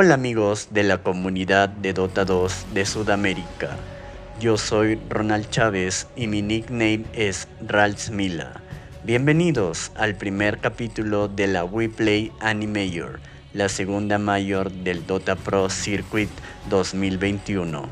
Hola 0.00 0.14
amigos 0.14 0.68
de 0.70 0.84
la 0.84 0.98
comunidad 0.98 1.68
de 1.68 1.92
Dota 1.92 2.24
2 2.24 2.66
de 2.72 2.86
Sudamérica. 2.86 3.76
Yo 4.38 4.56
soy 4.56 4.96
Ronald 5.08 5.50
Chávez 5.50 6.06
y 6.14 6.28
mi 6.28 6.40
nickname 6.40 7.02
es 7.14 7.48
Ralph 7.66 8.10
Mila. 8.10 8.62
Bienvenidos 9.02 9.90
al 9.96 10.14
primer 10.14 10.58
capítulo 10.58 11.26
de 11.26 11.48
la 11.48 11.64
WePlay 11.64 12.30
Animator, 12.38 13.18
la 13.52 13.68
segunda 13.68 14.18
mayor 14.18 14.70
del 14.70 15.04
Dota 15.04 15.34
Pro 15.34 15.68
Circuit 15.68 16.30
2021. 16.70 17.90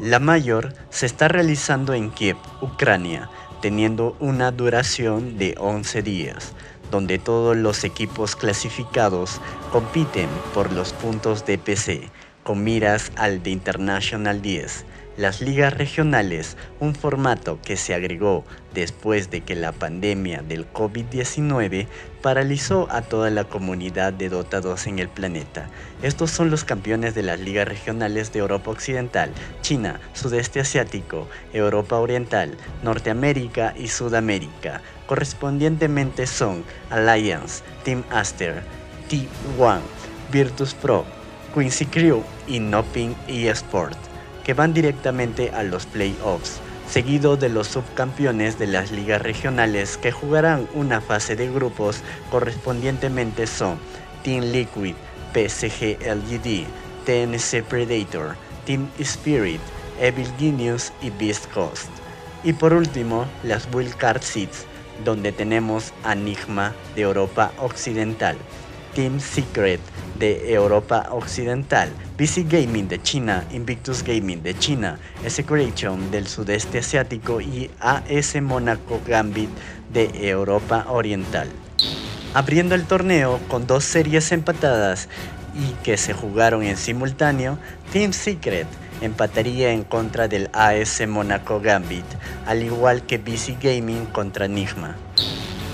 La 0.00 0.20
mayor 0.20 0.72
se 0.88 1.04
está 1.04 1.28
realizando 1.28 1.92
en 1.92 2.10
Kiev, 2.10 2.38
Ucrania, 2.62 3.28
teniendo 3.60 4.16
una 4.18 4.50
duración 4.50 5.36
de 5.36 5.54
11 5.58 6.02
días 6.02 6.54
donde 6.90 7.18
todos 7.18 7.56
los 7.56 7.84
equipos 7.84 8.36
clasificados 8.36 9.40
compiten 9.70 10.28
por 10.52 10.72
los 10.72 10.92
puntos 10.92 11.44
de 11.44 11.58
PC, 11.58 12.10
con 12.42 12.62
miras 12.62 13.12
al 13.16 13.42
de 13.42 13.50
International 13.50 14.42
10 14.42 14.84
las 15.16 15.40
ligas 15.40 15.72
regionales, 15.74 16.56
un 16.80 16.94
formato 16.94 17.58
que 17.62 17.76
se 17.76 17.94
agregó 17.94 18.44
después 18.74 19.30
de 19.30 19.42
que 19.42 19.54
la 19.54 19.72
pandemia 19.72 20.42
del 20.42 20.70
COVID-19 20.72 21.86
paralizó 22.20 22.88
a 22.90 23.02
toda 23.02 23.30
la 23.30 23.44
comunidad 23.44 24.12
de 24.12 24.28
Dota 24.28 24.60
2 24.60 24.88
en 24.88 24.98
el 24.98 25.08
planeta. 25.08 25.68
Estos 26.02 26.30
son 26.30 26.50
los 26.50 26.64
campeones 26.64 27.14
de 27.14 27.22
las 27.22 27.38
ligas 27.38 27.68
regionales 27.68 28.32
de 28.32 28.40
Europa 28.40 28.70
Occidental, 28.72 29.30
China, 29.62 30.00
Sudeste 30.14 30.60
Asiático, 30.60 31.28
Europa 31.52 31.98
Oriental, 31.98 32.56
Norteamérica 32.82 33.74
y 33.78 33.88
Sudamérica. 33.88 34.80
Correspondientemente 35.06 36.26
son 36.26 36.64
Alliance, 36.90 37.62
Team 37.84 38.02
Aster, 38.10 38.62
T1, 39.08 39.80
Virtus 40.32 40.74
Pro, 40.74 41.04
Quincy 41.54 41.86
Crew 41.86 42.24
y 42.48 42.58
Noping 42.58 43.14
eSport 43.28 44.13
que 44.44 44.54
van 44.54 44.74
directamente 44.74 45.50
a 45.50 45.62
los 45.62 45.86
playoffs, 45.86 46.60
seguido 46.88 47.36
de 47.36 47.48
los 47.48 47.68
subcampeones 47.68 48.58
de 48.58 48.66
las 48.66 48.92
ligas 48.92 49.22
regionales 49.22 49.96
que 49.96 50.12
jugarán 50.12 50.68
una 50.74 51.00
fase 51.00 51.34
de 51.34 51.50
grupos 51.50 52.02
correspondientemente 52.30 53.46
son 53.46 53.78
Team 54.22 54.44
Liquid, 54.44 54.94
PSG 55.32 55.98
LGD, 56.00 56.66
TNC 57.04 57.64
Predator, 57.64 58.36
Team 58.64 58.88
Spirit, 58.98 59.60
Evil 60.00 60.28
Genius 60.38 60.92
y 61.02 61.10
Beast 61.10 61.50
Coast. 61.52 61.90
Y 62.42 62.52
por 62.52 62.72
último, 62.72 63.26
las 63.42 63.66
Card 63.98 64.22
Seeds, 64.22 64.66
donde 65.04 65.32
tenemos 65.32 65.92
a 66.04 66.14
Nigma 66.14 66.74
de 66.94 67.02
Europa 67.02 67.52
Occidental, 67.58 68.36
Team 68.94 69.18
Secret 69.18 69.80
de 70.18 70.52
Europa 70.52 71.08
Occidental, 71.10 71.90
PC 72.16 72.44
Gaming 72.44 72.88
de 72.88 73.02
China, 73.02 73.44
Invictus 73.52 74.02
Gaming 74.02 74.42
de 74.42 74.56
China, 74.58 74.98
Creation 75.46 76.10
del 76.10 76.26
sudeste 76.26 76.78
asiático 76.78 77.40
y 77.40 77.70
AS 77.80 78.40
Monaco 78.40 79.00
Gambit 79.06 79.50
de 79.92 80.28
Europa 80.28 80.86
Oriental. 80.88 81.48
Abriendo 82.34 82.74
el 82.74 82.84
torneo 82.84 83.40
con 83.48 83.66
dos 83.66 83.84
series 83.84 84.32
empatadas 84.32 85.08
y 85.54 85.72
que 85.84 85.96
se 85.96 86.12
jugaron 86.12 86.62
en 86.64 86.76
simultáneo, 86.76 87.58
Team 87.92 88.12
Secret 88.12 88.66
empataría 89.00 89.72
en 89.72 89.84
contra 89.84 90.28
del 90.28 90.50
AS 90.52 91.02
Monaco 91.06 91.60
Gambit, 91.60 92.06
al 92.46 92.62
igual 92.62 93.02
que 93.02 93.18
BC 93.18 93.58
Gaming 93.60 94.06
contra 94.06 94.48
Nigma. 94.48 94.96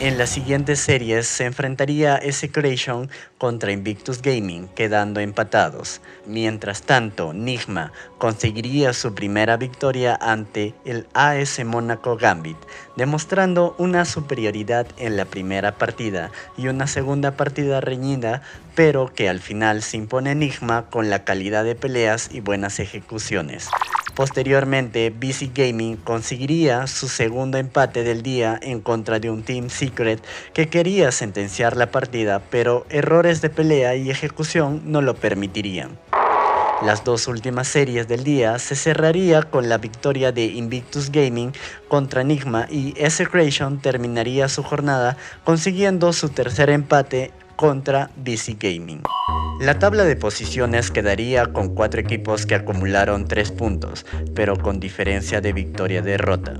En 0.01 0.17
las 0.17 0.31
siguientes 0.31 0.81
series 0.81 1.27
se 1.27 1.45
enfrentaría 1.45 2.19
Creation 2.53 3.11
contra 3.37 3.71
Invictus 3.71 4.23
Gaming, 4.23 4.67
quedando 4.69 5.21
empatados. 5.21 6.01
Mientras 6.25 6.85
tanto, 6.85 7.35
Nigma 7.35 7.93
conseguiría 8.17 8.95
su 8.95 9.15
primera 9.15 9.59
victoria 9.59 10.19
ante 10.19 10.73
el 10.87 11.07
AS 11.13 11.63
Monaco 11.67 12.17
Gambit, 12.17 12.57
demostrando 12.97 13.75
una 13.77 14.07
superioridad 14.07 14.87
en 14.97 15.19
la 15.19 15.27
primera 15.27 15.77
partida 15.77 16.31
y 16.57 16.69
una 16.69 16.87
segunda 16.87 17.37
partida 17.37 17.83
reñida, 17.83 18.41
pero 18.75 19.13
que 19.13 19.29
al 19.29 19.41
final 19.41 19.83
se 19.83 19.99
impone 19.99 20.35
Nigma 20.35 20.87
con 20.89 21.11
la 21.11 21.25
calidad 21.25 21.63
de 21.63 21.75
peleas 21.75 22.31
y 22.33 22.41
buenas 22.41 22.81
ejecuciones. 22.81 23.69
Posteriormente, 24.21 25.09
BC 25.09 25.53
Gaming 25.55 25.97
conseguiría 25.97 26.87
su 26.87 27.09
segundo 27.09 27.57
empate 27.57 28.05
del 28.05 28.23
día 28.23 28.61
en 28.61 28.83
contra 28.83 29.19
de 29.19 29.31
un 29.31 29.43
Team 29.43 29.71
Secret 29.71 30.23
que 30.53 30.69
quería 30.69 31.11
sentenciar 31.11 31.75
la 31.75 31.91
partida, 31.91 32.43
pero 32.51 32.85
errores 32.91 33.41
de 33.41 33.49
pelea 33.49 33.97
y 33.97 34.11
ejecución 34.11 34.83
no 34.85 35.01
lo 35.01 35.15
permitirían. 35.15 35.99
Las 36.83 37.03
dos 37.03 37.29
últimas 37.29 37.69
series 37.69 38.09
del 38.09 38.23
día 38.23 38.59
se 38.59 38.77
cerraría 38.77 39.43
con 39.43 39.71
la 39.71 39.79
victoria 39.79 40.33
de 40.33 40.45
Invictus 40.45 41.11
Gaming 41.11 41.53
contra 41.89 42.21
Enigma 42.21 42.67
y 42.71 42.93
Creation 42.93 43.81
terminaría 43.81 44.51
su 44.51 44.63
jornada 44.63 45.17
consiguiendo 45.45 46.13
su 46.13 46.29
tercer 46.29 46.69
empate 46.69 47.33
contra 47.61 48.09
BC 48.17 48.57
Gaming. 48.59 49.03
La 49.61 49.79
tabla 49.79 50.05
de 50.05 50.17
posiciones 50.17 50.91
quedaría 50.91 51.45
con 51.53 51.75
cuatro 51.75 52.01
equipos 52.01 52.47
que 52.47 52.55
acumularon 52.55 53.27
tres 53.27 53.53
puntos, 53.53 54.07
pero 54.35 54.57
con 54.57 54.81
diferencia 54.81 55.43
de 55.43 55.53
victoria-derrota. 55.53 56.55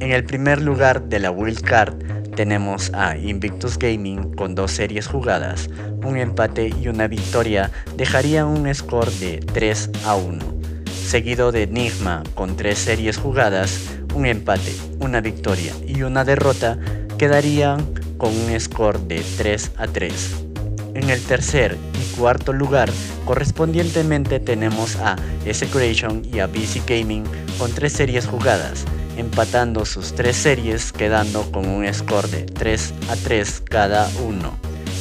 En 0.00 0.10
el 0.10 0.24
primer 0.24 0.60
lugar 0.60 1.04
de 1.04 1.20
la 1.20 1.30
Wild 1.30 1.60
Card 1.60 1.94
tenemos 2.34 2.92
a 2.92 3.16
Invictus 3.16 3.78
Gaming 3.78 4.34
con 4.34 4.56
dos 4.56 4.72
series 4.72 5.06
jugadas, 5.06 5.70
un 6.04 6.16
empate 6.16 6.74
y 6.76 6.88
una 6.88 7.06
victoria 7.06 7.70
dejaría 7.96 8.46
un 8.46 8.74
score 8.74 9.12
de 9.20 9.38
3 9.38 9.90
a 10.06 10.16
1, 10.16 10.44
seguido 10.92 11.52
de 11.52 11.62
Enigma 11.62 12.24
con 12.34 12.56
tres 12.56 12.80
series 12.80 13.16
jugadas, 13.16 13.80
un 14.12 14.26
empate, 14.26 14.74
una 14.98 15.20
victoria 15.20 15.72
y 15.86 16.02
una 16.02 16.24
derrota 16.24 16.80
quedarían 17.16 18.05
con 18.18 18.36
un 18.36 18.58
score 18.60 18.98
de 19.00 19.22
3 19.36 19.72
a 19.76 19.86
3. 19.86 20.46
En 20.94 21.10
el 21.10 21.20
tercer 21.20 21.76
y 22.00 22.16
cuarto 22.16 22.52
lugar, 22.52 22.90
correspondientemente 23.26 24.40
tenemos 24.40 24.96
a 24.96 25.16
S-Creation 25.44 26.22
y 26.32 26.38
a 26.38 26.46
BC 26.46 26.82
Gaming 26.86 27.24
con 27.58 27.70
tres 27.70 27.92
series 27.92 28.26
jugadas, 28.26 28.86
empatando 29.18 29.84
sus 29.84 30.14
tres 30.14 30.36
series 30.36 30.92
quedando 30.92 31.50
con 31.52 31.68
un 31.68 31.92
score 31.92 32.28
de 32.28 32.44
3 32.44 32.94
a 33.10 33.16
3 33.16 33.62
cada 33.68 34.08
uno. 34.26 34.56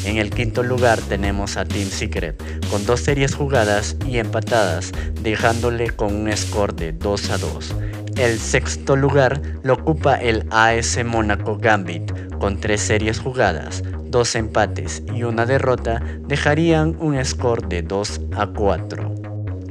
En 0.06 0.18
el 0.18 0.30
quinto 0.30 0.62
lugar 0.62 1.00
tenemos 1.00 1.58
a 1.58 1.66
Team 1.66 1.90
Secret 1.90 2.36
con 2.70 2.86
dos 2.86 3.00
series 3.00 3.34
jugadas 3.34 3.96
y 4.06 4.18
empatadas, 4.18 4.92
dejándole 5.22 5.90
con 5.92 6.14
un 6.14 6.36
score 6.36 6.76
de 6.76 6.92
2 6.92 7.30
a 7.32 7.38
2. 7.38 7.76
El 8.18 8.40
sexto 8.40 8.96
lugar 8.96 9.42
lo 9.62 9.74
ocupa 9.74 10.16
el 10.16 10.48
AS 10.50 11.04
Monaco 11.04 11.58
Gambit 11.58 12.14
con 12.40 12.62
tres 12.62 12.80
series 12.80 13.20
jugadas, 13.20 13.84
dos 14.06 14.36
empates 14.36 15.04
y 15.14 15.24
una 15.24 15.46
derrota 15.46 16.02
dejarían 16.22 16.96
un 17.00 17.24
score 17.26 17.68
de 17.68 17.82
2 17.82 18.22
a 18.38 18.48
4. 18.48 19.16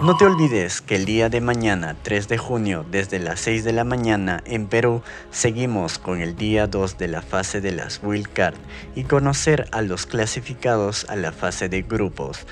No 0.03 0.15
te 0.19 0.27
olvides 0.27 0.83
que 0.83 0.97
el 0.97 1.07
día 1.07 1.31
de 1.31 1.41
mañana, 1.41 1.97
3 2.03 2.29
de 2.29 2.37
junio, 2.37 2.85
desde 2.91 3.19
las 3.19 3.41
6 3.41 3.65
de 3.65 3.73
la 3.73 3.85
mañana 3.85 4.43
en 4.45 4.67
Perú, 4.67 5.01
seguimos 5.31 5.99
con 5.99 6.21
el 6.21 6.37
día 6.37 6.67
2 6.67 6.99
de 6.99 7.09
la 7.09 7.23
fase 7.23 7.63
de 7.63 7.73
las 7.73 8.03
Wild 8.03 8.29
Card 8.31 8.57
y 8.95 9.05
conocer 9.05 9.67
a 9.73 9.81
los 9.81 10.05
clasificados 10.05 11.07
a 11.09 11.17
la 11.17 11.33
fase 11.33 11.71
de 11.71 11.81
grupos. 11.81 12.45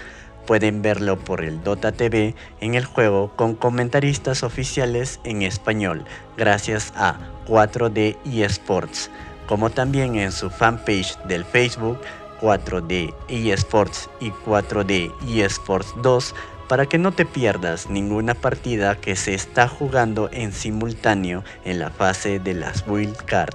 Pueden 0.46 0.82
verlo 0.82 1.18
por 1.18 1.42
el 1.42 1.62
Dota 1.62 1.92
TV 1.92 2.34
en 2.60 2.74
el 2.74 2.84
juego 2.84 3.32
con 3.36 3.54
comentaristas 3.54 4.42
oficiales 4.42 5.20
en 5.24 5.42
español, 5.42 6.04
gracias 6.36 6.92
a 6.96 7.18
4D 7.46 8.16
eSports 8.24 9.10
como 9.46 9.70
también 9.70 10.16
en 10.16 10.32
su 10.32 10.50
fanpage 10.50 11.18
del 11.24 11.44
Facebook 11.44 11.98
4D 12.40 13.14
eSports 13.28 14.10
y 14.20 14.30
4D 14.30 15.12
eSports 15.28 15.94
2 16.02 16.34
para 16.68 16.86
que 16.86 16.98
no 16.98 17.12
te 17.12 17.24
pierdas 17.24 17.88
ninguna 17.88 18.34
partida 18.34 18.96
que 18.96 19.14
se 19.14 19.34
está 19.34 19.68
jugando 19.68 20.28
en 20.32 20.52
simultáneo 20.52 21.44
en 21.64 21.78
la 21.78 21.90
fase 21.90 22.38
de 22.38 22.54
las 22.54 22.86
Wild 22.88 23.16
Card. 23.26 23.54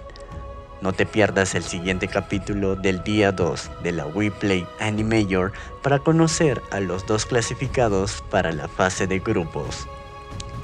No 0.81 0.93
te 0.93 1.05
pierdas 1.07 1.55
el 1.55 1.63
siguiente 1.63 2.07
capítulo 2.07 2.75
del 2.75 3.03
día 3.03 3.31
2 3.31 3.71
de 3.81 3.91
la 3.91 4.05
WePlay 4.05 4.67
Animator 4.79 5.51
para 5.81 5.99
conocer 5.99 6.61
a 6.69 6.79
los 6.79 7.05
dos 7.07 7.25
clasificados 7.25 8.23
para 8.29 8.51
la 8.51 8.67
fase 8.67 9.07
de 9.07 9.19
grupos. 9.19 9.87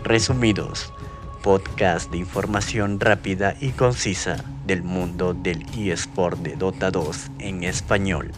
Resumidos, 0.03 0.93
podcast 1.41 2.11
de 2.11 2.19
información 2.19 2.99
rápida 2.99 3.55
y 3.59 3.71
concisa 3.71 4.43
del 4.67 4.83
mundo 4.83 5.33
del 5.33 5.65
eSport 5.75 6.37
de 6.39 6.55
Dota 6.55 6.91
2 6.91 7.31
en 7.39 7.63
español. 7.63 8.31